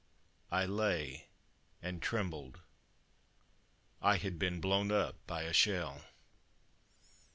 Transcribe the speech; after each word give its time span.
I 0.49 0.65
lay 0.65 1.27
and 1.79 2.01
trembled... 2.01 2.61
I 4.01 4.17
had 4.17 4.39
been 4.39 4.59
blown 4.59 4.91
up 4.91 5.13
by 5.27 5.43
a 5.43 5.53
shell. 5.53 6.01